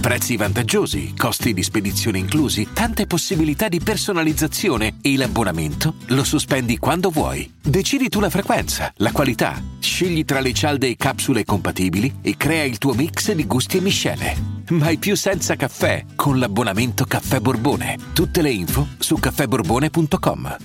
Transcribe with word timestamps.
Prezzi 0.00 0.38
vantaggiosi, 0.38 1.14
costi 1.14 1.52
di 1.52 1.62
spedizione 1.62 2.16
inclusi, 2.16 2.68
tante 2.72 3.06
possibilità 3.06 3.68
di 3.68 3.80
personalizzazione 3.80 4.96
e 5.02 5.14
l'abbonamento 5.14 5.96
lo 6.06 6.24
sospendi 6.24 6.78
quando 6.78 7.10
vuoi. 7.10 7.52
Decidi 7.60 8.08
tu 8.08 8.18
la 8.18 8.30
frequenza, 8.30 8.90
la 8.96 9.12
qualità, 9.12 9.62
scegli 9.78 10.24
tra 10.24 10.40
le 10.40 10.54
cialde 10.54 10.88
e 10.88 10.96
capsule 10.96 11.44
compatibili 11.44 12.20
e 12.22 12.34
crea 12.38 12.64
il 12.64 12.78
tuo 12.78 12.94
mix 12.94 13.30
di 13.32 13.46
gusti 13.46 13.76
e 13.76 13.80
miscele. 13.82 14.36
Mai 14.70 14.96
più 14.96 15.14
senza 15.16 15.54
caffè 15.54 16.06
con 16.16 16.38
l'abbonamento 16.38 17.04
Caffè 17.04 17.38
Borbone. 17.40 17.98
Tutte 18.14 18.40
le 18.40 18.50
info 18.50 18.88
su 18.98 19.16
caffèborbone.com. 19.16 20.56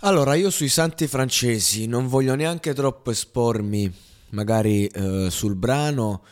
Allora, 0.00 0.34
io 0.34 0.50
sui 0.50 0.68
santi 0.68 1.06
francesi 1.06 1.86
non 1.86 2.06
voglio 2.06 2.34
neanche 2.34 2.74
troppo 2.74 3.10
espormi, 3.10 3.90
magari 4.30 4.86
eh, 4.86 5.28
sul 5.30 5.54
brano, 5.54 6.22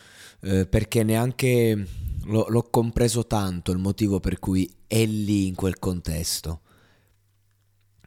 eh, 0.41 0.65
perché 0.65 1.03
neanche 1.03 1.85
lo- 2.25 2.45
l'ho 2.49 2.67
compreso 2.69 3.25
tanto 3.25 3.71
il 3.71 3.77
motivo 3.77 4.19
per 4.19 4.39
cui 4.39 4.69
è 4.87 5.05
lì 5.05 5.47
in 5.47 5.55
quel 5.55 5.79
contesto. 5.79 6.61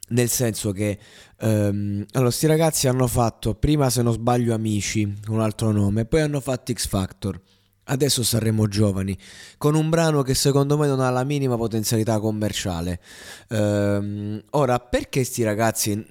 Nel 0.09 0.29
senso 0.29 0.73
che, 0.73 0.99
ehm, 1.39 2.05
allora, 2.13 2.31
sti 2.31 2.47
ragazzi 2.47 2.87
hanno 2.87 3.07
fatto, 3.07 3.55
prima 3.55 3.89
se 3.89 4.03
non 4.03 4.13
sbaglio 4.13 4.53
Amici, 4.55 5.11
un 5.29 5.41
altro 5.41 5.73
nome, 5.73 6.05
poi 6.05 6.21
hanno 6.21 6.41
fatto 6.41 6.73
X 6.73 6.87
Factor. 6.87 7.41
Adesso 7.85 8.23
saremo 8.23 8.69
giovani, 8.69 9.17
con 9.59 9.75
un 9.75 9.89
brano 9.89 10.23
che 10.23 10.35
secondo 10.35 10.77
me 10.79 10.87
non 10.87 11.01
ha 11.01 11.11
la 11.11 11.25
minima 11.25 11.57
potenzialità 11.57 12.21
commerciale. 12.21 13.01
Ehm, 13.49 14.43
ora, 14.51 14.79
perché 14.79 15.25
sti 15.25 15.43
ragazzi 15.43 16.07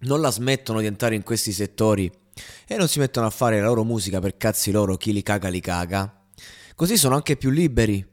non 0.00 0.20
la 0.20 0.30
smettono 0.30 0.80
di 0.80 0.86
entrare 0.86 1.14
in 1.14 1.22
questi 1.22 1.52
settori 1.52 2.10
e 2.66 2.76
non 2.76 2.88
si 2.88 2.98
mettono 2.98 3.26
a 3.26 3.30
fare 3.30 3.60
la 3.60 3.66
loro 3.66 3.84
musica 3.84 4.20
per 4.20 4.36
cazzi 4.36 4.70
loro, 4.70 4.96
chi 4.96 5.12
li 5.12 5.22
caga 5.22 5.48
li 5.48 5.60
caga? 5.60 6.24
Così 6.74 6.96
sono 6.96 7.14
anche 7.14 7.36
più 7.36 7.50
liberi 7.50 8.04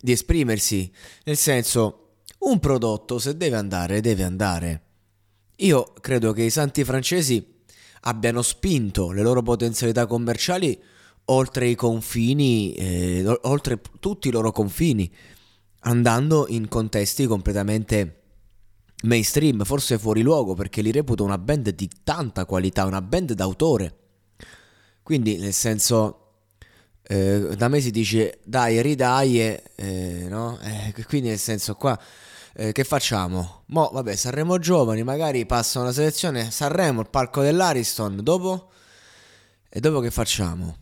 di 0.00 0.12
esprimersi, 0.12 0.90
nel 1.24 1.36
senso, 1.36 2.14
un 2.40 2.58
prodotto 2.58 3.18
se 3.18 3.36
deve 3.36 3.56
andare, 3.56 4.00
deve 4.00 4.22
andare. 4.22 4.82
Io 5.56 5.92
credo 6.00 6.32
che 6.32 6.42
i 6.42 6.50
santi 6.50 6.84
francesi 6.84 7.58
abbiano 8.02 8.40
spinto 8.40 9.12
le 9.12 9.22
loro 9.22 9.42
potenzialità 9.42 10.06
commerciali 10.06 10.80
oltre 11.26 11.66
i 11.66 11.74
confini, 11.74 12.72
eh, 12.72 13.38
oltre 13.42 13.80
tutti 14.00 14.28
i 14.28 14.32
loro 14.32 14.52
confini, 14.52 15.10
andando 15.80 16.46
in 16.48 16.66
contesti 16.68 17.26
completamente 17.26 18.19
mainstream, 19.02 19.64
forse 19.64 19.98
fuori 19.98 20.22
luogo, 20.22 20.54
perché 20.54 20.82
li 20.82 20.92
reputo 20.92 21.24
una 21.24 21.38
band 21.38 21.70
di 21.70 21.88
tanta 22.02 22.44
qualità, 22.44 22.84
una 22.84 23.02
band 23.02 23.32
d'autore. 23.32 23.96
Quindi, 25.02 25.38
nel 25.38 25.52
senso, 25.52 26.32
eh, 27.02 27.54
da 27.56 27.68
me 27.68 27.80
si 27.80 27.90
dice 27.90 28.40
dai, 28.44 28.80
ridai, 28.82 29.40
eh, 29.40 30.26
no? 30.28 30.58
Eh, 30.60 31.04
quindi 31.06 31.28
nel 31.28 31.38
senso 31.38 31.74
qua... 31.74 31.98
Eh, 32.52 32.72
che 32.72 32.82
facciamo? 32.82 33.62
Mo, 33.66 33.90
vabbè, 33.92 34.16
Sanremo 34.16 34.58
Giovani, 34.58 35.04
magari 35.04 35.46
passa 35.46 35.80
una 35.80 35.92
selezione, 35.92 36.50
Sanremo, 36.50 37.00
il 37.00 37.08
palco 37.08 37.42
dell'Ariston, 37.42 38.18
dopo? 38.22 38.70
E 39.68 39.78
dopo 39.78 40.00
che 40.00 40.10
facciamo? 40.10 40.76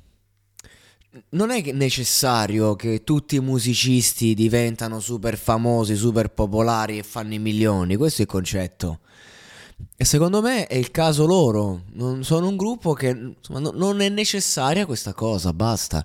Non 1.30 1.50
è 1.50 1.60
necessario 1.72 2.74
che 2.74 3.04
tutti 3.04 3.36
i 3.36 3.40
musicisti 3.40 4.34
diventano 4.34 5.00
super 5.00 5.36
famosi, 5.36 5.96
super 5.96 6.30
popolari 6.30 6.98
e 6.98 7.02
fanno 7.02 7.34
i 7.34 7.38
milioni, 7.38 7.96
questo 7.96 8.20
è 8.20 8.24
il 8.24 8.30
concetto. 8.30 9.00
E 9.96 10.04
secondo 10.04 10.40
me 10.40 10.66
è 10.66 10.74
il 10.74 10.90
caso 10.90 11.26
loro, 11.26 11.82
non 11.92 12.24
sono 12.24 12.48
un 12.48 12.56
gruppo 12.56 12.92
che 12.92 13.08
insomma, 13.08 13.60
non 13.60 14.00
è 14.00 14.08
necessaria 14.08 14.86
questa 14.86 15.12
cosa, 15.12 15.52
basta. 15.52 16.04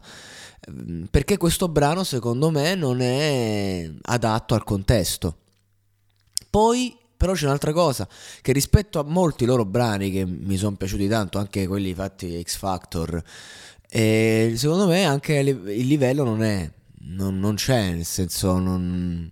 Perché 1.09 1.38
questo 1.38 1.68
brano 1.68 2.03
secondo 2.03 2.50
me 2.50 2.75
non 2.75 3.02
è 3.02 3.90
adatto 4.03 4.53
al 4.53 4.63
contesto. 4.63 5.38
Poi 6.50 6.97
però 7.23 7.35
c'è 7.35 7.46
un'altra 7.46 7.72
cosa, 7.72 8.06
che 8.41 8.52
rispetto 8.52 9.00
a 9.00 9.03
molti 9.03 9.46
loro 9.46 9.63
brani 9.63 10.12
che 10.12 10.25
mi 10.25 10.57
sono 10.57 10.75
piaciuti 10.75 11.07
tanto, 11.07 11.38
anche 11.38 11.68
quelli 11.68 11.94
fatti 11.94 12.41
X 12.44 12.57
Factor, 12.57 13.23
e 13.96 14.54
secondo 14.56 14.88
me 14.88 15.06
anche 15.06 15.36
il 15.36 15.86
livello 15.86 16.24
non 16.24 16.42
è, 16.42 16.68
non, 17.09 17.40
non 17.40 17.54
c'è, 17.54 17.92
nel 17.92 18.06
senso 18.06 18.58
non 18.58 19.31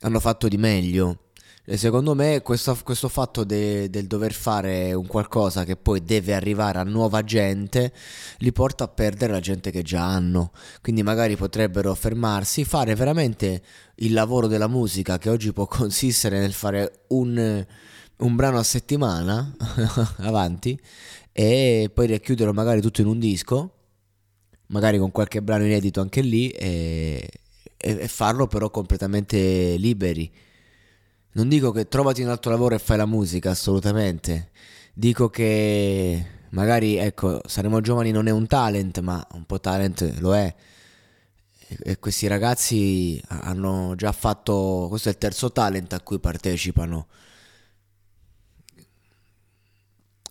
hanno 0.00 0.20
fatto 0.20 0.48
di 0.48 0.58
meglio. 0.58 1.20
E 1.64 1.78
secondo 1.78 2.14
me 2.14 2.42
questo, 2.42 2.76
questo 2.84 3.08
fatto 3.08 3.42
de, 3.42 3.88
del 3.88 4.06
dover 4.06 4.34
fare 4.34 4.92
un 4.92 5.06
qualcosa 5.06 5.64
che 5.64 5.76
poi 5.76 6.04
deve 6.04 6.34
arrivare 6.34 6.78
a 6.78 6.82
nuova 6.82 7.24
gente 7.24 7.90
li 8.40 8.52
porta 8.52 8.84
a 8.84 8.88
perdere 8.88 9.32
la 9.32 9.40
gente 9.40 9.70
che 9.70 9.80
già 9.80 10.04
hanno. 10.04 10.52
Quindi 10.82 11.02
magari 11.02 11.34
potrebbero 11.34 11.94
fermarsi, 11.94 12.66
fare 12.66 12.94
veramente 12.94 13.62
il 13.96 14.12
lavoro 14.12 14.46
della 14.46 14.68
musica 14.68 15.16
che 15.16 15.30
oggi 15.30 15.54
può 15.54 15.64
consistere 15.64 16.38
nel 16.38 16.52
fare 16.52 17.04
un, 17.08 17.64
un 18.18 18.36
brano 18.36 18.58
a 18.58 18.62
settimana 18.62 19.54
avanti 20.18 20.78
e 21.32 21.90
poi 21.92 22.06
racchiuderlo 22.06 22.52
magari 22.52 22.80
tutto 22.80 23.00
in 23.00 23.08
un 23.08 23.18
disco, 23.18 23.72
magari 24.68 24.98
con 24.98 25.10
qualche 25.10 25.42
brano 25.42 25.64
inedito 25.64 26.00
anche 26.00 26.20
lì 26.20 26.48
e, 26.50 27.28
e 27.76 28.08
farlo 28.08 28.46
però 28.46 28.70
completamente 28.70 29.76
liberi. 29.76 30.30
Non 31.32 31.48
dico 31.48 31.72
che 31.72 31.88
trovati 31.88 32.22
un 32.22 32.28
altro 32.28 32.52
lavoro 32.52 32.76
e 32.76 32.78
fai 32.78 32.96
la 32.96 33.06
musica, 33.06 33.50
assolutamente. 33.50 34.50
Dico 34.94 35.28
che 35.28 36.24
magari, 36.50 36.96
ecco, 36.96 37.40
saremo 37.44 37.80
giovani 37.80 38.12
non 38.12 38.28
è 38.28 38.30
un 38.30 38.46
talent, 38.46 39.00
ma 39.00 39.26
un 39.32 39.44
po' 39.44 39.58
talent 39.58 40.14
lo 40.20 40.36
è. 40.36 40.54
E 41.66 41.98
questi 41.98 42.28
ragazzi 42.28 43.20
hanno 43.26 43.94
già 43.96 44.12
fatto, 44.12 44.86
questo 44.88 45.08
è 45.08 45.12
il 45.12 45.18
terzo 45.18 45.50
talent 45.50 45.92
a 45.92 46.00
cui 46.00 46.20
partecipano. 46.20 47.08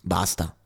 Basta. 0.04 0.56